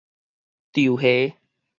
[0.71, 1.35] 稻蝦